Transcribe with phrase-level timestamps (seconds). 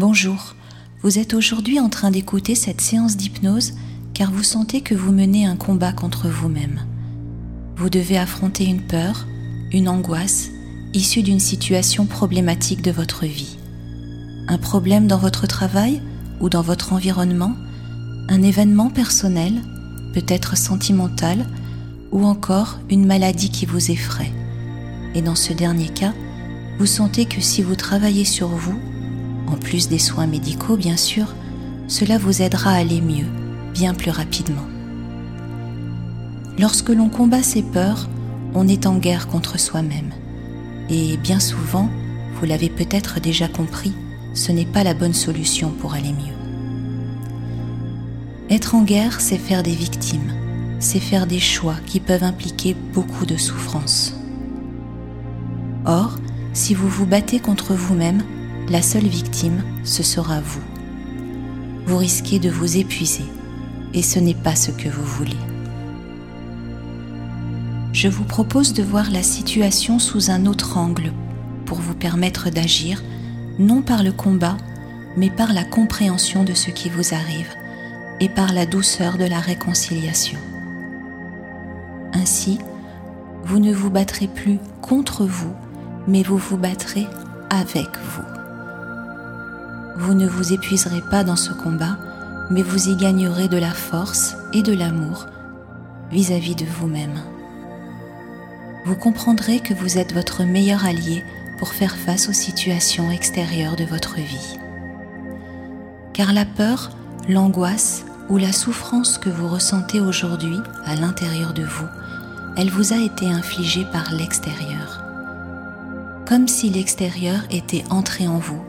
[0.00, 0.54] Bonjour,
[1.02, 3.72] vous êtes aujourd'hui en train d'écouter cette séance d'hypnose
[4.14, 6.82] car vous sentez que vous menez un combat contre vous-même.
[7.76, 9.26] Vous devez affronter une peur,
[9.72, 10.50] une angoisse
[10.94, 13.58] issue d'une situation problématique de votre vie.
[14.46, 16.00] Un problème dans votre travail
[16.38, 17.56] ou dans votre environnement,
[18.28, 19.54] un événement personnel,
[20.14, 21.44] peut-être sentimental,
[22.12, 24.30] ou encore une maladie qui vous effraie.
[25.16, 26.14] Et dans ce dernier cas,
[26.78, 28.78] vous sentez que si vous travaillez sur vous,
[29.48, 31.34] en plus des soins médicaux bien sûr,
[31.86, 33.26] cela vous aidera à aller mieux,
[33.72, 34.66] bien plus rapidement.
[36.58, 38.08] Lorsque l'on combat ses peurs,
[38.54, 40.12] on est en guerre contre soi-même.
[40.90, 41.88] Et bien souvent,
[42.34, 43.92] vous l'avez peut-être déjà compris,
[44.34, 46.34] ce n'est pas la bonne solution pour aller mieux.
[48.50, 50.32] Être en guerre, c'est faire des victimes,
[50.78, 54.14] c'est faire des choix qui peuvent impliquer beaucoup de souffrance.
[55.84, 56.18] Or,
[56.54, 58.22] si vous vous battez contre vous-même,
[58.70, 60.62] la seule victime, ce sera vous.
[61.86, 63.24] Vous risquez de vous épuiser
[63.94, 65.36] et ce n'est pas ce que vous voulez.
[67.92, 71.12] Je vous propose de voir la situation sous un autre angle
[71.64, 73.02] pour vous permettre d'agir
[73.58, 74.56] non par le combat,
[75.16, 77.50] mais par la compréhension de ce qui vous arrive
[78.20, 80.38] et par la douceur de la réconciliation.
[82.12, 82.58] Ainsi,
[83.44, 85.54] vous ne vous battrez plus contre vous,
[86.06, 87.06] mais vous vous battrez
[87.50, 88.37] avec vous.
[89.98, 91.98] Vous ne vous épuiserez pas dans ce combat,
[92.50, 95.26] mais vous y gagnerez de la force et de l'amour
[96.12, 97.20] vis-à-vis de vous-même.
[98.86, 101.24] Vous comprendrez que vous êtes votre meilleur allié
[101.58, 104.60] pour faire face aux situations extérieures de votre vie.
[106.12, 106.90] Car la peur,
[107.28, 111.88] l'angoisse ou la souffrance que vous ressentez aujourd'hui à l'intérieur de vous,
[112.56, 115.02] elle vous a été infligée par l'extérieur.
[116.24, 118.62] Comme si l'extérieur était entré en vous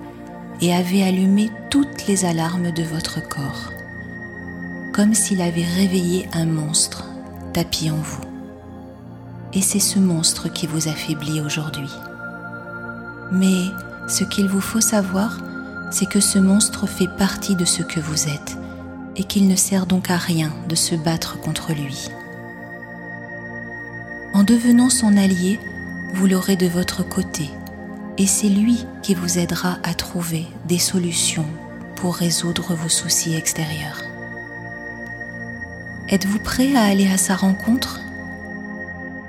[0.62, 3.72] et avait allumé toutes les alarmes de votre corps,
[4.94, 7.06] comme s'il avait réveillé un monstre
[7.54, 8.24] tapis en vous.
[9.54, 11.90] Et c'est ce monstre qui vous affaiblit aujourd'hui.
[13.32, 13.66] Mais
[14.08, 15.38] ce qu'il vous faut savoir,
[15.92, 18.58] c'est que ce monstre fait partie de ce que vous êtes
[19.16, 22.10] et qu'il ne sert donc à rien de se battre contre lui.
[24.34, 25.60] En devenant son allié,
[26.14, 27.50] vous l'aurez de votre côté
[28.20, 31.46] et c'est lui qui vous aidera à trouver des solutions
[31.96, 34.04] pour résoudre vos soucis extérieurs.
[36.10, 38.02] Êtes-vous prêt à aller à sa rencontre?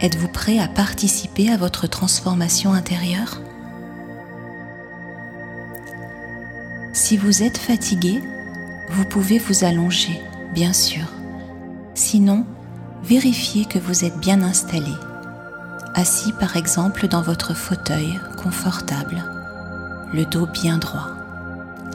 [0.01, 3.41] Êtes-vous prêt à participer à votre transformation intérieure?
[6.93, 8.21] Si vous êtes fatigué,
[8.89, 10.21] vous pouvez vous allonger,
[10.53, 11.05] bien sûr.
[11.95, 12.45] Sinon,
[13.05, 14.93] vérifiez que vous êtes bien installé
[15.95, 19.23] assis par exemple dans votre fauteuil confortable,
[20.12, 21.09] le dos bien droit,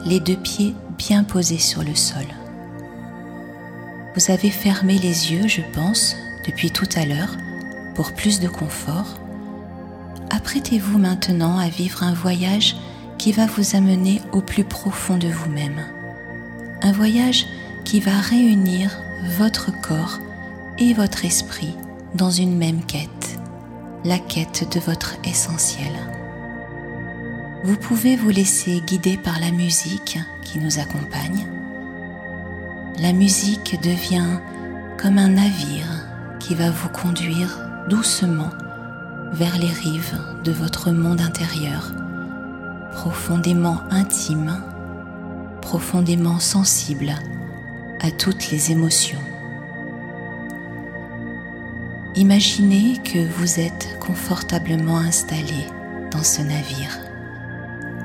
[0.04, 2.26] les deux pieds bien posés sur le sol.
[4.14, 7.36] Vous avez fermé les yeux, je pense, depuis tout à l'heure,
[7.94, 9.18] pour plus de confort.
[10.30, 12.76] Apprêtez-vous maintenant à vivre un voyage
[13.18, 15.84] qui va vous amener au plus profond de vous-même.
[16.82, 17.46] Un voyage
[17.84, 18.90] qui va réunir
[19.38, 20.18] votre corps
[20.78, 21.74] et votre esprit
[22.14, 23.38] dans une même quête
[24.06, 26.15] la quête de votre essentiel.
[27.64, 31.46] Vous pouvez vous laisser guider par la musique qui nous accompagne.
[33.00, 34.40] La musique devient
[34.98, 36.06] comme un navire
[36.38, 37.58] qui va vous conduire
[37.88, 38.50] doucement
[39.32, 41.92] vers les rives de votre monde intérieur,
[42.92, 44.62] profondément intime,
[45.60, 47.14] profondément sensible
[48.00, 49.20] à toutes les émotions.
[52.14, 55.66] Imaginez que vous êtes confortablement installé
[56.10, 56.98] dans ce navire,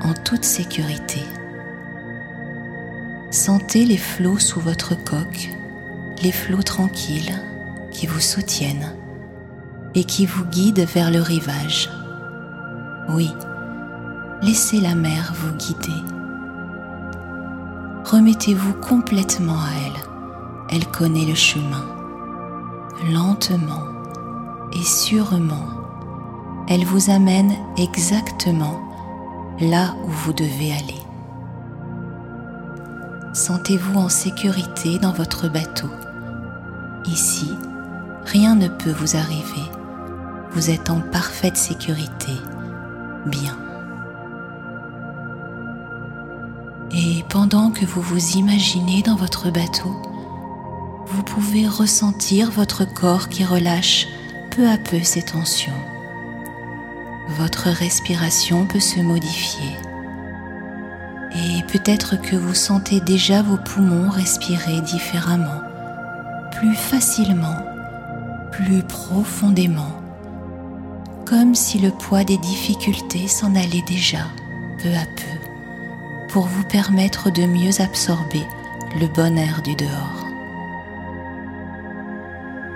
[0.04, 1.22] en toute sécurité.
[3.30, 5.50] Sentez les flots sous votre coque,
[6.22, 7.34] les flots tranquilles
[7.90, 8.94] qui vous soutiennent
[9.94, 11.90] et qui vous guident vers le rivage.
[13.10, 13.30] Oui,
[14.42, 16.02] laissez la mer vous guider.
[18.04, 20.76] Remettez-vous complètement à elle.
[20.76, 21.86] Elle connaît le chemin.
[23.12, 23.82] Lentement,
[24.72, 25.66] et sûrement,
[26.68, 28.91] elle vous amène exactement
[29.60, 31.00] là où vous devez aller.
[33.32, 35.88] Sentez-vous en sécurité dans votre bateau.
[37.06, 37.50] Ici,
[38.26, 39.70] rien ne peut vous arriver.
[40.52, 42.32] Vous êtes en parfaite sécurité.
[43.26, 43.56] Bien.
[46.90, 49.96] Et pendant que vous vous imaginez dans votre bateau,
[51.06, 54.08] vous pouvez ressentir votre corps qui relâche
[54.50, 55.72] peu à peu ces tensions.
[57.28, 59.76] Votre respiration peut se modifier
[61.34, 65.62] Et peut-être que vous sentez déjà vos poumons respirer différemment,
[66.50, 67.56] plus facilement,
[68.50, 70.00] plus profondément,
[71.24, 74.26] comme si le poids des difficultés s'en allait déjà
[74.82, 78.42] peu à peu, pour vous permettre de mieux absorber
[79.00, 80.26] le bon air du dehors.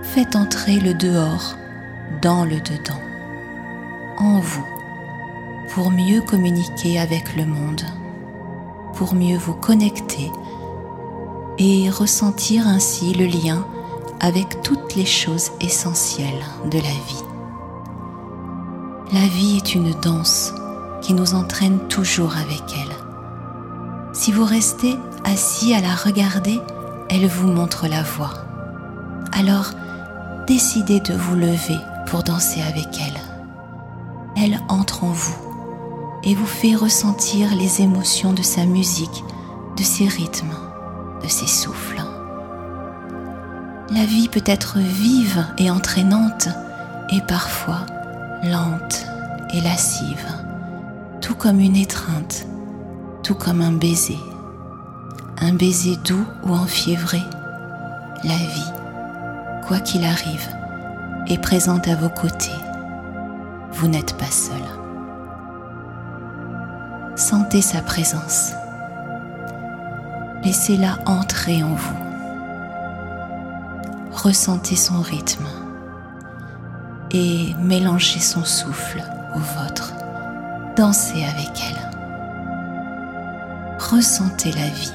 [0.03, 1.59] Faites entrer le dehors
[2.23, 3.03] dans le dedans,
[4.19, 4.67] en vous,
[5.75, 7.83] pour mieux communiquer avec le monde,
[8.95, 10.31] pour mieux vous connecter
[11.59, 13.67] et ressentir ainsi le lien
[14.21, 17.25] avec toutes les choses essentielles de la vie.
[19.13, 20.53] La vie est une danse
[21.03, 22.97] qui nous entraîne toujours avec elle.
[24.13, 26.61] Si vous restez assis à la regarder,
[27.09, 28.33] elle vous montre la voie.
[29.33, 29.73] Alors,
[30.47, 33.21] décidez de vous lever pour danser avec elle.
[34.37, 35.37] Elle entre en vous
[36.23, 39.25] et vous fait ressentir les émotions de sa musique,
[39.77, 40.55] de ses rythmes,
[41.23, 42.03] de ses souffles.
[43.91, 46.49] La vie peut être vive et entraînante
[47.11, 47.87] et parfois
[48.43, 49.07] lente
[49.55, 50.27] et lascive,
[51.21, 52.47] tout comme une étreinte,
[53.23, 54.19] tout comme un baiser.
[55.39, 57.21] Un baiser doux ou enfiévré,
[58.25, 58.73] la vie,
[59.67, 60.49] quoi qu'il arrive,
[61.29, 62.51] est présente à vos côtés.
[63.77, 64.63] Vous n'êtes pas seul.
[67.15, 68.53] Sentez sa présence.
[70.43, 71.97] Laissez-la entrer en vous.
[74.13, 75.45] Ressentez son rythme
[77.11, 79.03] et mélangez son souffle
[79.35, 79.93] au vôtre.
[80.75, 81.91] Dansez avec elle.
[83.79, 84.93] Ressentez la vie.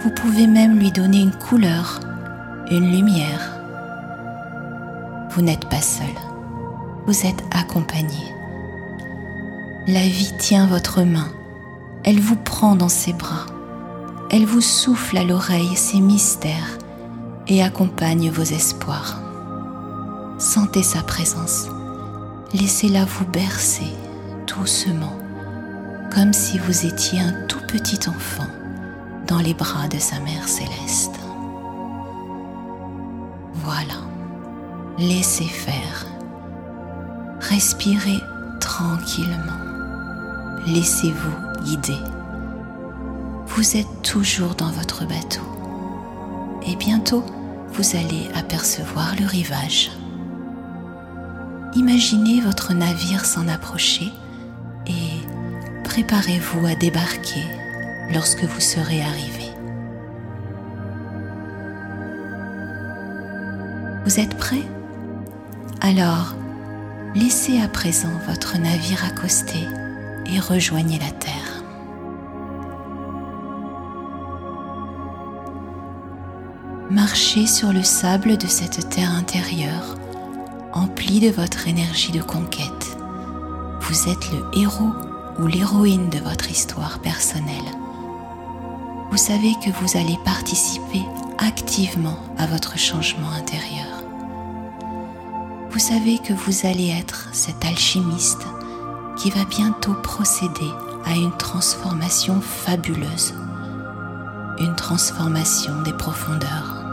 [0.00, 2.00] Vous pouvez même lui donner une couleur,
[2.70, 3.52] une lumière.
[5.28, 6.29] Vous n'êtes pas seul.
[7.06, 8.34] Vous êtes accompagné.
[9.86, 11.28] La vie tient votre main.
[12.04, 13.46] Elle vous prend dans ses bras.
[14.30, 16.78] Elle vous souffle à l'oreille ses mystères
[17.48, 19.20] et accompagne vos espoirs.
[20.38, 21.66] Sentez sa présence.
[22.52, 23.92] Laissez-la vous bercer
[24.46, 25.16] doucement,
[26.12, 28.46] comme si vous étiez un tout petit enfant
[29.26, 31.18] dans les bras de sa mère céleste.
[33.54, 34.00] Voilà,
[34.98, 36.09] laissez faire.
[37.50, 38.22] Respirez
[38.60, 39.58] tranquillement.
[40.66, 41.98] Laissez-vous guider.
[43.46, 45.42] Vous êtes toujours dans votre bateau.
[46.64, 47.24] Et bientôt,
[47.72, 49.90] vous allez apercevoir le rivage.
[51.74, 54.12] Imaginez votre navire s'en approcher
[54.86, 55.26] et
[55.82, 57.44] préparez-vous à débarquer
[58.14, 59.50] lorsque vous serez arrivé.
[64.04, 64.62] Vous êtes prêt?
[65.80, 66.34] Alors,
[67.14, 69.66] laissez à présent votre navire accoster
[70.26, 71.62] et rejoignez la terre.
[76.90, 79.96] Marchez sur le sable de cette terre intérieure
[80.72, 82.96] empli de votre énergie de conquête.
[83.80, 84.92] Vous êtes le héros
[85.38, 87.56] ou l'héroïne de votre histoire personnelle.
[89.10, 91.02] Vous savez que vous allez participer
[91.38, 93.99] activement à votre changement intérieur.
[95.72, 98.44] Vous savez que vous allez être cet alchimiste
[99.16, 100.70] qui va bientôt procéder
[101.04, 103.34] à une transformation fabuleuse,
[104.58, 106.84] une transformation des profondeurs.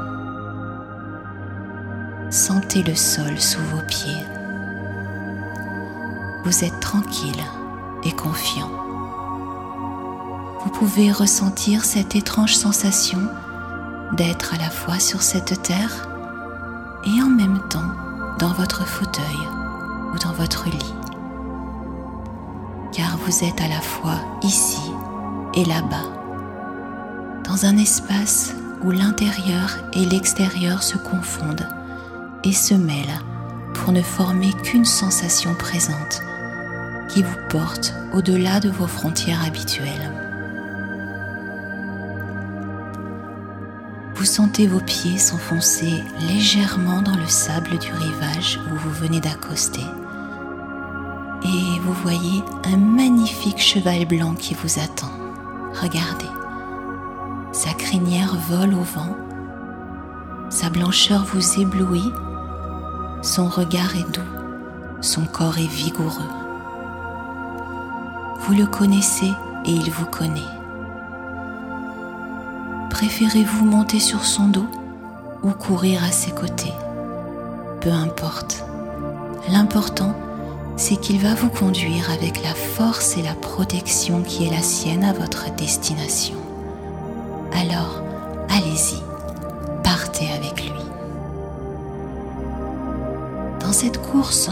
[2.30, 4.24] Sentez le sol sous vos pieds.
[6.46, 7.44] Vous êtes tranquille
[8.04, 8.70] et confiant.
[10.64, 13.28] Vous pouvez ressentir cette étrange sensation
[14.14, 16.08] d'être à la fois sur cette terre
[17.06, 18.07] et en même temps
[18.40, 19.48] dans votre fauteuil
[20.14, 20.94] ou dans votre lit.
[22.92, 24.92] Car vous êtes à la fois ici
[25.56, 26.06] et là-bas,
[27.44, 28.54] dans un espace
[28.84, 31.68] où l'intérieur et l'extérieur se confondent
[32.44, 33.20] et se mêlent
[33.74, 36.22] pour ne former qu'une sensation présente
[37.10, 40.27] qui vous porte au-delà de vos frontières habituelles.
[44.28, 49.86] Sentez vos pieds s'enfoncer légèrement dans le sable du rivage où vous venez d'accoster
[51.44, 55.12] et vous voyez un magnifique cheval blanc qui vous attend.
[55.82, 56.26] Regardez,
[57.52, 59.16] sa crinière vole au vent,
[60.50, 62.12] sa blancheur vous éblouit
[63.22, 64.22] son regard est doux,
[65.02, 66.30] son corps est vigoureux.
[68.42, 69.34] Vous le connaissez
[69.66, 70.57] et il vous connaît.
[72.98, 74.66] Préférez-vous monter sur son dos
[75.44, 76.74] ou courir à ses côtés?
[77.80, 78.66] Peu importe.
[79.52, 80.16] L'important
[80.78, 85.04] c'est qu'il va vous conduire avec la force et la protection qui est la sienne
[85.04, 86.38] à votre destination.
[87.54, 88.02] Alors,
[88.50, 89.00] allez-y,
[89.84, 90.82] partez avec lui.
[93.60, 94.50] Dans cette course,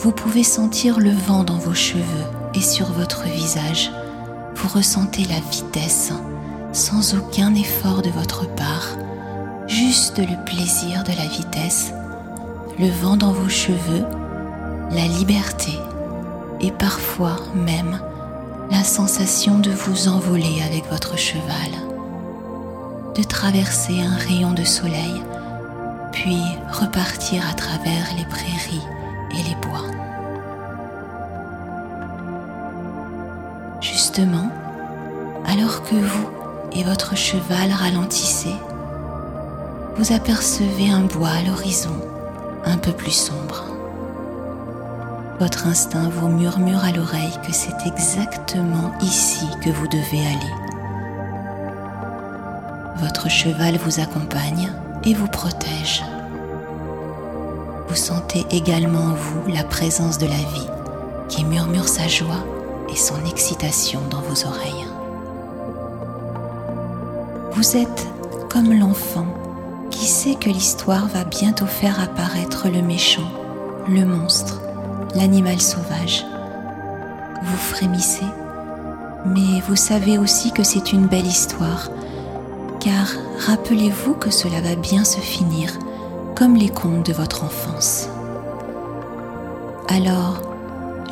[0.00, 3.90] vous pouvez sentir le vent dans vos cheveux et sur votre visage.
[4.54, 6.12] Vous ressentez la vitesse
[6.76, 8.98] sans aucun effort de votre part,
[9.66, 11.94] juste le plaisir de la vitesse,
[12.78, 14.04] le vent dans vos cheveux,
[14.90, 15.72] la liberté
[16.60, 17.98] et parfois même
[18.70, 21.72] la sensation de vous envoler avec votre cheval,
[23.14, 25.22] de traverser un rayon de soleil,
[26.12, 28.86] puis repartir à travers les prairies
[29.30, 29.86] et les bois.
[33.80, 34.50] Justement,
[35.46, 36.36] alors que vous
[36.72, 38.54] et votre cheval ralentissez,
[39.96, 41.96] vous apercevez un bois à l'horizon
[42.64, 43.64] un peu plus sombre.
[45.38, 50.54] Votre instinct vous murmure à l'oreille que c'est exactement ici que vous devez aller.
[52.96, 54.70] Votre cheval vous accompagne
[55.04, 56.02] et vous protège.
[57.88, 60.68] Vous sentez également en vous la présence de la vie
[61.28, 62.44] qui murmure sa joie
[62.90, 64.85] et son excitation dans vos oreilles.
[67.56, 68.06] Vous êtes
[68.50, 69.26] comme l'enfant
[69.90, 73.30] qui sait que l'histoire va bientôt faire apparaître le méchant,
[73.88, 74.60] le monstre,
[75.14, 76.26] l'animal sauvage.
[77.42, 78.26] Vous frémissez,
[79.24, 81.88] mais vous savez aussi que c'est une belle histoire,
[82.78, 83.08] car
[83.46, 85.72] rappelez-vous que cela va bien se finir
[86.34, 88.10] comme les contes de votre enfance.
[89.88, 90.42] Alors,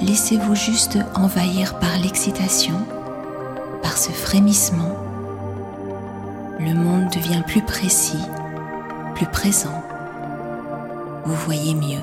[0.02, 2.76] laissez-vous juste envahir par l'excitation,
[3.82, 5.03] par ce frémissement.
[6.64, 8.24] Le monde devient plus précis,
[9.14, 9.82] plus présent.
[11.26, 12.00] Vous voyez mieux.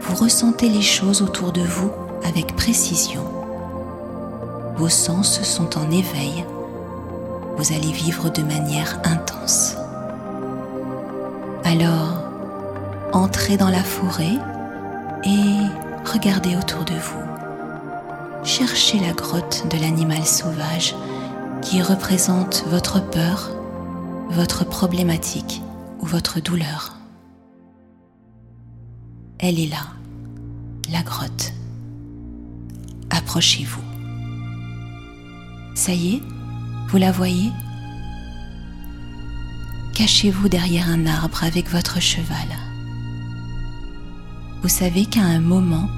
[0.00, 1.90] Vous ressentez les choses autour de vous
[2.22, 3.24] avec précision.
[4.76, 6.44] Vos sens sont en éveil.
[7.56, 9.74] Vous allez vivre de manière intense.
[11.64, 12.22] Alors,
[13.12, 14.38] entrez dans la forêt
[15.24, 18.44] et regardez autour de vous.
[18.44, 20.94] Cherchez la grotte de l'animal sauvage
[21.62, 23.50] qui représente votre peur,
[24.30, 25.62] votre problématique
[26.00, 26.96] ou votre douleur.
[29.38, 29.86] Elle est là,
[30.90, 31.52] la grotte.
[33.10, 33.82] Approchez-vous.
[35.74, 36.22] Ça y est,
[36.88, 37.50] vous la voyez?
[39.94, 42.48] Cachez-vous derrière un arbre avec votre cheval.
[44.62, 45.88] Vous savez qu'à un moment,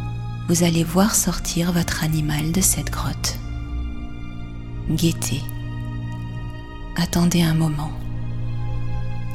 [0.49, 3.38] vous allez voir sortir votre animal de cette grotte.
[4.90, 5.40] Guettez.
[6.96, 7.92] Attendez un moment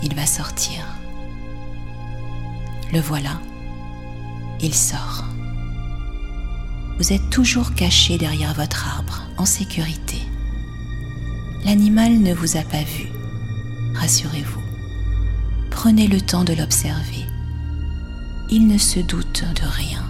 [0.04, 0.86] il va sortir.
[2.94, 3.42] Le voilà,
[4.62, 5.26] il sort.
[6.98, 10.18] Vous êtes toujours caché derrière votre arbre, en sécurité.
[11.66, 13.08] L'animal ne vous a pas vu,
[13.96, 14.62] rassurez-vous.
[15.70, 17.26] Prenez le temps de l'observer.
[18.50, 20.04] Il ne se doute de rien.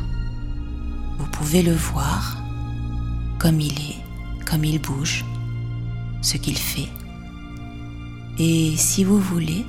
[1.18, 2.38] Vous pouvez le voir
[3.40, 4.04] comme il est,
[4.46, 5.26] comme il bouge,
[6.22, 6.90] ce qu'il fait.
[8.40, 9.66] Et si vous voulez,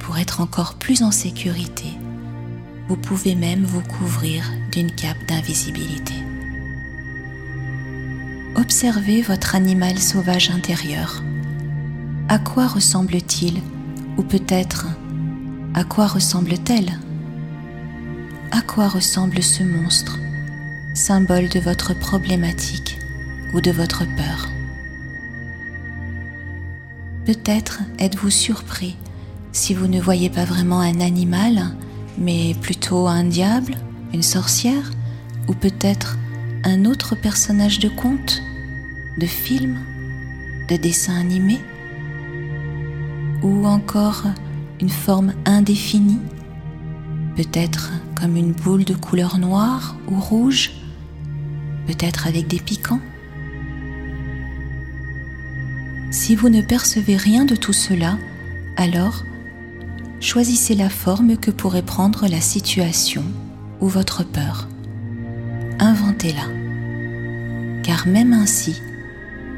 [0.00, 1.88] pour être encore plus en sécurité,
[2.88, 6.14] vous pouvez même vous couvrir d'une cape d'invisibilité.
[8.54, 11.22] Observez votre animal sauvage intérieur.
[12.28, 13.60] À quoi ressemble-t-il
[14.16, 14.86] Ou peut-être,
[15.74, 16.92] à quoi ressemble-t-elle?
[18.52, 20.18] À quoi ressemble ce monstre,
[20.94, 22.98] symbole de votre problématique
[23.52, 24.48] ou de votre peur?
[27.32, 28.96] Peut-être êtes-vous surpris
[29.52, 31.76] si vous ne voyez pas vraiment un animal,
[32.18, 33.76] mais plutôt un diable,
[34.12, 34.90] une sorcière,
[35.46, 36.18] ou peut-être
[36.64, 38.42] un autre personnage de conte,
[39.16, 39.78] de film,
[40.68, 41.60] de dessin animé,
[43.44, 44.24] ou encore
[44.80, 46.22] une forme indéfinie,
[47.36, 50.72] peut-être comme une boule de couleur noire ou rouge,
[51.86, 53.00] peut-être avec des piquants.
[56.10, 58.18] Si vous ne percevez rien de tout cela,
[58.76, 59.24] alors
[60.20, 63.22] choisissez la forme que pourrait prendre la situation
[63.80, 64.66] ou votre peur.
[65.78, 67.82] Inventez-la.
[67.84, 68.82] Car même ainsi,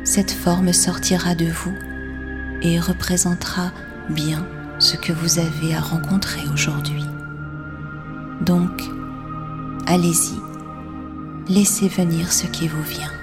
[0.04, 1.72] cette forme sortira de vous
[2.60, 3.72] et représentera
[4.10, 4.46] bien
[4.78, 7.04] ce que vous avez à rencontrer aujourd'hui.
[8.42, 8.82] Donc,
[9.86, 10.38] allez-y,
[11.48, 13.21] laissez venir ce qui vous vient.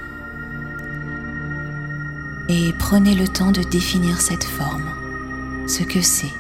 [2.52, 4.90] Et prenez le temps de définir cette forme,
[5.68, 6.34] ce que c'est.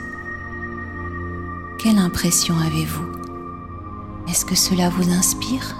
[1.77, 3.05] Quelle impression avez-vous?
[4.27, 5.75] Est-ce que cela vous inspire?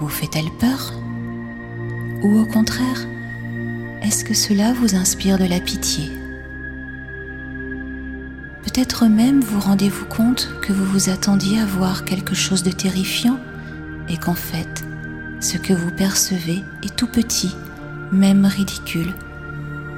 [0.00, 0.92] Vous fait-elle peur?
[2.22, 3.06] Ou au contraire,
[4.02, 6.12] est-ce que cela vous inspire de la pitié?
[8.64, 13.40] Peut-être même vous rendez-vous compte que vous vous attendiez à voir quelque chose de terrifiant
[14.10, 14.84] et qu'en fait,
[15.40, 17.54] ce que vous percevez est tout petit,
[18.12, 19.14] même ridicule.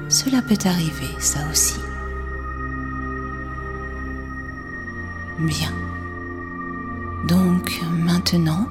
[0.08, 1.80] Cela peut arriver, ça aussi.
[5.38, 5.72] Bien.
[7.28, 8.66] Donc maintenant,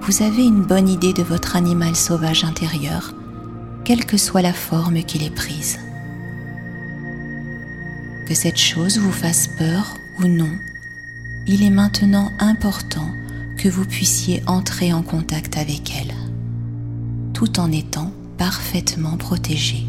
[0.00, 3.14] vous avez une bonne idée de votre animal sauvage intérieur,
[3.84, 5.78] quelle que soit la forme qu'il ait prise.
[8.26, 10.50] Que cette chose vous fasse peur ou non,
[11.46, 13.10] il est maintenant important
[13.58, 16.14] que vous puissiez entrer en contact avec elle,
[17.34, 19.86] tout en étant parfaitement protégé.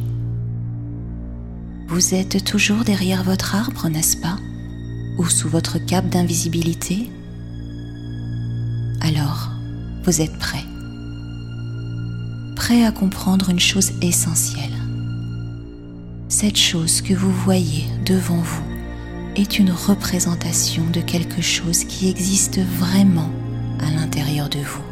[1.87, 4.37] Vous êtes toujours derrière votre arbre, n'est-ce pas?
[5.17, 7.09] Ou sous votre cape d'invisibilité?
[9.01, 9.51] Alors,
[10.03, 10.63] vous êtes prêt.
[12.55, 14.71] Prêt à comprendre une chose essentielle.
[16.27, 18.63] Cette chose que vous voyez devant vous
[19.35, 23.29] est une représentation de quelque chose qui existe vraiment
[23.79, 24.83] à l'intérieur de vous.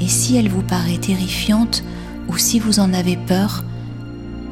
[0.00, 1.82] Et si elle vous paraît terrifiante
[2.28, 3.64] ou si vous en avez peur,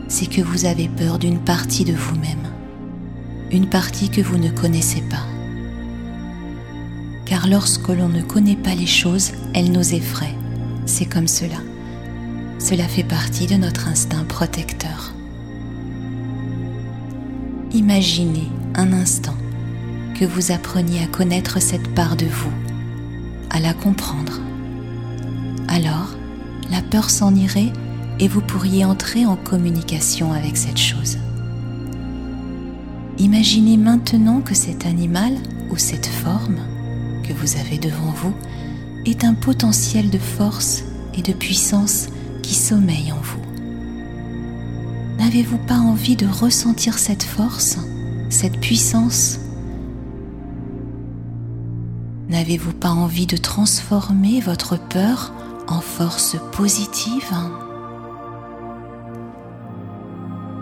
[0.09, 2.49] c'est que vous avez peur d'une partie de vous-même,
[3.51, 5.27] une partie que vous ne connaissez pas.
[7.27, 10.35] Car lorsque l'on ne connaît pas les choses, elles nous effraient.
[10.87, 11.59] C'est comme cela.
[12.59, 15.13] Cela fait partie de notre instinct protecteur.
[17.73, 19.37] Imaginez un instant
[20.19, 22.53] que vous appreniez à connaître cette part de vous
[23.51, 24.41] à la comprendre.
[25.69, 26.15] Alors,
[26.71, 27.73] la peur s'en irait
[28.19, 31.19] et vous pourriez entrer en communication avec cette chose.
[33.19, 35.35] Imaginez maintenant que cet animal
[35.71, 36.59] ou cette forme
[37.23, 38.35] que vous avez devant vous
[39.05, 40.85] est un potentiel de force
[41.15, 42.09] et de puissance
[42.43, 43.41] qui sommeille en vous.
[45.19, 47.79] N'avez-vous pas envie de ressentir cette force,
[48.31, 49.39] cette puissance?
[52.29, 55.33] N'avez-vous pas envie de transformer votre peur
[55.71, 57.33] en force positive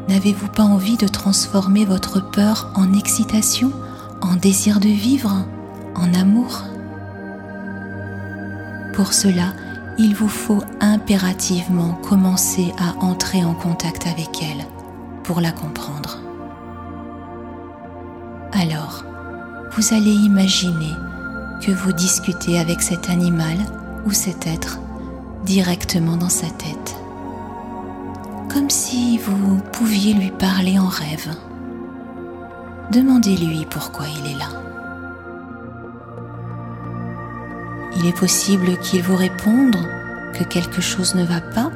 [0.09, 3.71] N'avez-vous pas envie de transformer votre peur en excitation,
[4.23, 5.45] en désir de vivre,
[5.95, 6.63] en amour?
[8.95, 9.53] Pour cela,
[9.99, 14.65] il vous faut impérativement commencer à entrer en contact avec elle
[15.25, 16.19] pour la comprendre.
[18.53, 19.05] Alors,
[19.77, 20.95] vous allez imaginer
[21.61, 23.59] que vous discutez avec cet animal
[24.07, 24.79] ou cet être
[25.45, 26.97] directement dans sa tête,
[28.53, 31.29] comme si vous pouviez lui parler en rêve.
[32.93, 34.49] Demandez-lui pourquoi il est là.
[37.97, 39.77] Il est possible qu'il vous réponde
[40.33, 41.71] que quelque chose ne va pas.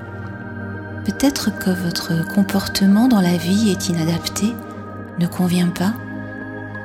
[1.05, 4.55] Peut-être que votre comportement dans la vie est inadapté,
[5.19, 5.93] ne convient pas,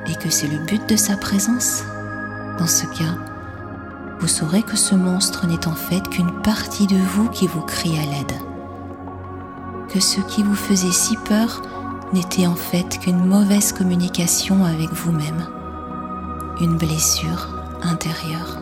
[0.08, 1.84] et que c'est le but de sa présence.
[2.58, 3.14] Dans ce cas,
[4.20, 7.98] vous saurez que ce monstre n'est en fait qu'une partie de vous qui vous crie
[7.98, 8.32] à l'aide.
[9.88, 11.62] Que ce qui vous faisait si peur
[12.12, 15.46] n'était en fait qu'une mauvaise communication avec vous-même,
[16.60, 17.48] une blessure
[17.82, 18.58] intérieure.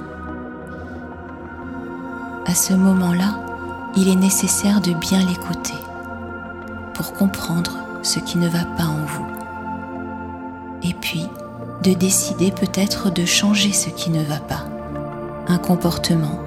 [2.47, 3.41] À ce moment-là,
[3.97, 5.79] il est nécessaire de bien l'écouter
[6.95, 9.27] pour comprendre ce qui ne va pas en vous.
[10.83, 11.27] Et puis,
[11.83, 14.65] de décider peut-être de changer ce qui ne va pas,
[15.49, 16.41] un comportement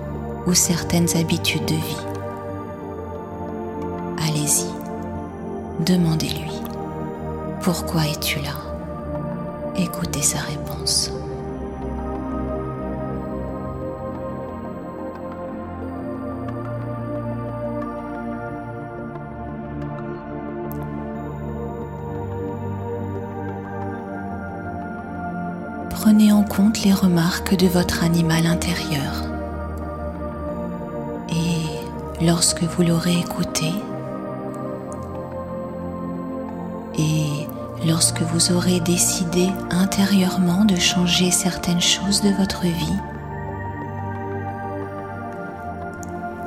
[0.45, 2.05] ou certaines habitudes de vie.
[4.27, 4.65] Allez-y,
[5.85, 6.51] demandez-lui,
[7.61, 8.55] pourquoi es-tu là?
[9.77, 11.11] Écoutez sa réponse.
[26.19, 29.23] Prenez en compte les remarques de votre animal intérieur.
[31.29, 33.71] Et lorsque vous l'aurez écouté,
[36.97, 37.47] et
[37.87, 42.99] lorsque vous aurez décidé intérieurement de changer certaines choses de votre vie,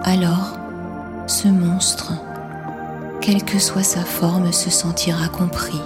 [0.02, 0.58] alors
[1.26, 2.12] ce monstre,
[3.22, 5.80] quelle que soit sa forme, se sentira compris.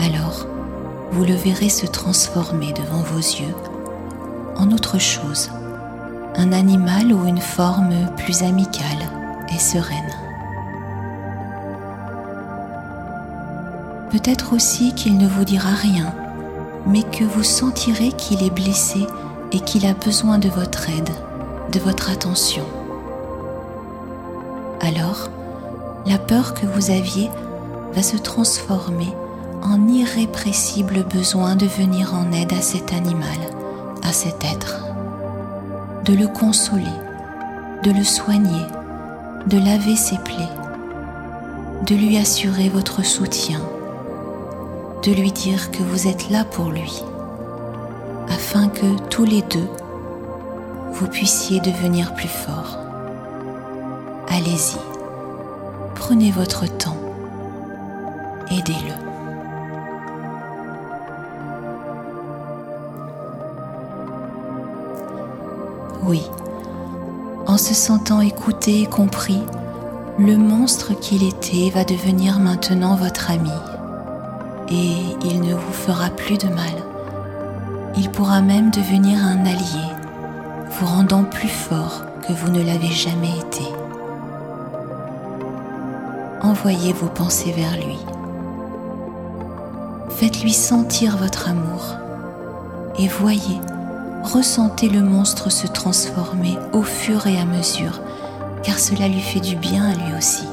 [0.00, 0.44] Alors,
[1.12, 3.54] vous le verrez se transformer devant vos yeux
[4.56, 5.50] en autre chose,
[6.34, 9.08] un animal ou une forme plus amicale
[9.54, 10.12] et sereine.
[14.10, 16.12] Peut-être aussi qu'il ne vous dira rien,
[16.86, 19.06] mais que vous sentirez qu'il est blessé
[19.52, 21.10] et qu'il a besoin de votre aide,
[21.72, 22.64] de votre attention.
[24.80, 25.28] Alors,
[26.06, 27.30] la peur que vous aviez
[27.92, 29.14] va se transformer
[29.62, 33.38] en irrépressible besoin de venir en aide à cet animal,
[34.02, 34.84] à cet être,
[36.04, 36.84] de le consoler,
[37.82, 38.64] de le soigner,
[39.46, 40.48] de laver ses plaies,
[41.86, 43.60] de lui assurer votre soutien,
[45.02, 47.02] de lui dire que vous êtes là pour lui,
[48.28, 49.68] afin que tous les deux,
[50.92, 52.78] vous puissiez devenir plus forts.
[54.28, 54.78] Allez-y,
[55.94, 56.96] prenez votre temps,
[58.50, 59.07] aidez-le.
[66.08, 66.22] Oui,
[67.46, 69.42] en se sentant écouté et compris,
[70.18, 73.52] le monstre qu'il était va devenir maintenant votre ami.
[74.70, 74.94] Et
[75.26, 76.82] il ne vous fera plus de mal.
[77.94, 79.84] Il pourra même devenir un allié,
[80.70, 83.64] vous rendant plus fort que vous ne l'avez jamais été.
[86.40, 87.98] Envoyez vos pensées vers lui.
[90.08, 91.96] Faites-lui sentir votre amour
[92.98, 93.60] et voyez,
[94.22, 98.00] ressentez le monstre se transformer au fur et à mesure
[98.62, 100.44] car cela lui fait du bien à lui aussi.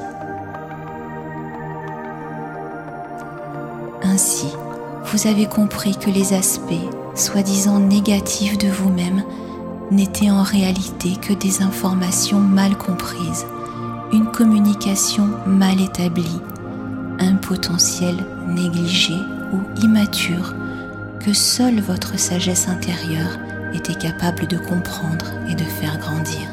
[4.04, 4.47] Ainsi,
[5.06, 6.73] vous avez compris que les aspects,
[7.15, 9.23] soi-disant négatifs de vous-même,
[9.91, 13.45] n'étaient en réalité que des informations mal comprises,
[14.12, 16.41] une communication mal établie,
[17.19, 18.15] un potentiel
[18.47, 19.15] négligé
[19.54, 20.54] ou immature
[21.19, 23.38] que seule votre sagesse intérieure
[23.73, 26.47] était capable de comprendre et de faire grandir.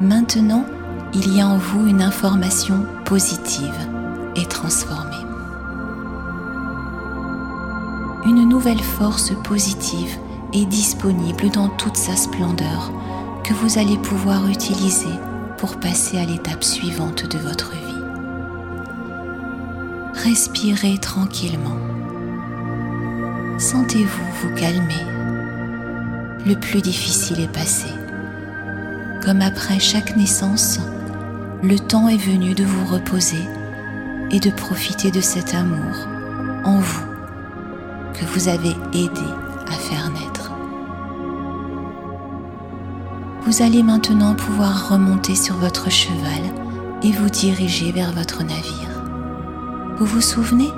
[0.00, 0.64] Maintenant,
[1.12, 3.74] il y a en vous une information positive
[4.36, 5.16] et transformée.
[8.24, 10.16] Une nouvelle force positive
[10.52, 12.92] est disponible dans toute sa splendeur
[13.44, 15.14] que vous allez pouvoir utiliser
[15.58, 17.89] pour passer à l'étape suivante de votre vie.
[20.24, 21.78] Respirez tranquillement.
[23.58, 25.04] Sentez-vous vous calmer.
[26.46, 27.86] Le plus difficile est passé
[29.22, 30.80] comme après chaque naissance,
[31.62, 33.44] le temps est venu de vous reposer
[34.30, 36.06] et de profiter de cet amour
[36.64, 37.04] en vous
[38.14, 39.28] que vous avez aidé
[39.68, 40.52] à faire naître.
[43.42, 46.42] Vous allez maintenant pouvoir remonter sur votre cheval
[47.02, 48.89] et vous diriger vers votre navire.
[50.00, 50.72] Vous vous souvenez,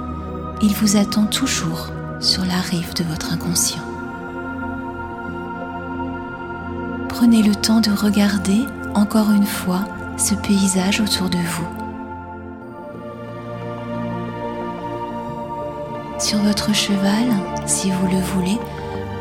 [0.60, 1.88] il vous attend toujours
[2.20, 3.82] sur la rive de votre inconscient.
[7.22, 8.62] prenez le temps de regarder
[8.96, 9.84] encore une fois
[10.16, 11.68] ce paysage autour de vous.
[16.18, 17.28] Sur votre cheval,
[17.64, 18.58] si vous le voulez,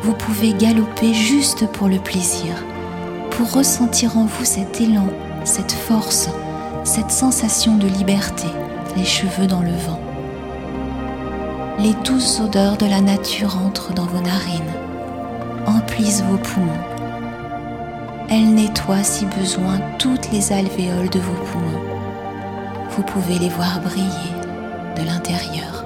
[0.02, 2.56] vous pouvez galoper juste pour le plaisir,
[3.30, 5.06] pour ressentir en vous cet élan,
[5.44, 6.28] cette force,
[6.82, 8.48] cette sensation de liberté,
[8.96, 10.00] les cheveux dans le vent.
[11.78, 14.62] Les douces odeurs de la nature entrent dans vos narines,
[15.66, 16.92] emplissent vos poumons
[18.34, 21.82] elle nettoie si besoin toutes les alvéoles de vos poumons.
[22.92, 24.32] Vous pouvez les voir briller
[24.96, 25.84] de l'intérieur.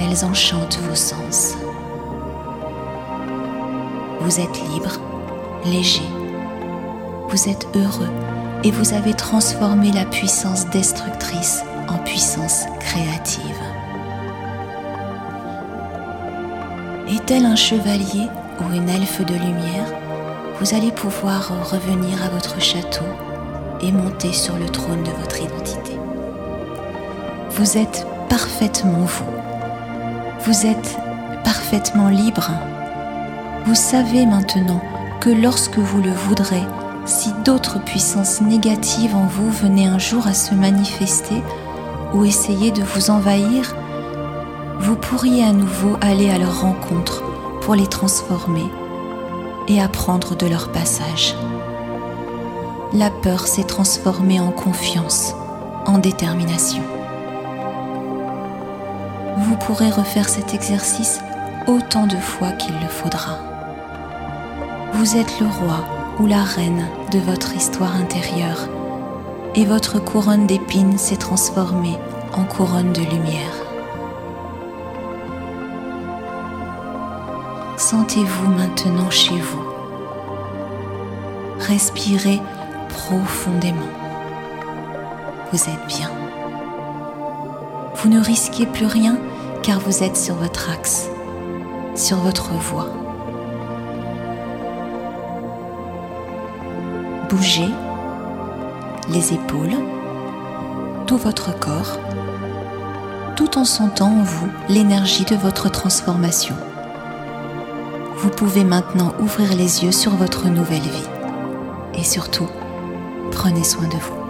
[0.00, 1.54] Elles enchantent vos sens.
[4.20, 4.98] Vous êtes libre,
[5.66, 6.08] léger.
[7.28, 8.08] Vous êtes heureux
[8.64, 13.60] et vous avez transformé la puissance destructrice en puissance créative.
[17.08, 18.28] Est-elle un chevalier
[18.60, 19.86] ou une elfe de lumière,
[20.60, 23.04] vous allez pouvoir revenir à votre château
[23.80, 25.92] et monter sur le trône de votre identité.
[27.50, 29.24] Vous êtes parfaitement vous.
[30.40, 30.96] Vous êtes
[31.44, 32.50] parfaitement libre.
[33.66, 34.80] Vous savez maintenant
[35.20, 36.62] que lorsque vous le voudrez,
[37.04, 41.42] si d'autres puissances négatives en vous venaient un jour à se manifester
[42.14, 43.74] ou essayer de vous envahir,
[44.78, 47.22] vous pourriez à nouveau aller à leur rencontre
[47.60, 48.70] pour les transformer
[49.68, 51.34] et apprendre de leur passage.
[52.92, 55.34] La peur s'est transformée en confiance,
[55.86, 56.82] en détermination.
[59.38, 61.20] Vous pourrez refaire cet exercice
[61.66, 63.38] autant de fois qu'il le faudra.
[64.94, 68.68] Vous êtes le roi ou la reine de votre histoire intérieure
[69.56, 71.98] et votre couronne d'épines s'est transformée
[72.32, 73.56] en couronne de lumière.
[77.76, 79.64] Sentez-vous maintenant chez vous.
[81.58, 82.40] Respirez
[82.88, 83.80] profondément.
[85.52, 86.10] Vous êtes bien.
[87.96, 89.18] Vous ne risquez plus rien
[89.64, 91.08] car vous êtes sur votre axe,
[91.96, 93.01] sur votre voie.
[97.32, 97.70] Bougez
[99.08, 99.78] les épaules,
[101.06, 101.98] tout votre corps,
[103.36, 106.54] tout en sentant en vous l'énergie de votre transformation.
[108.18, 111.08] Vous pouvez maintenant ouvrir les yeux sur votre nouvelle vie.
[111.94, 112.48] Et surtout,
[113.30, 114.21] prenez soin de vous.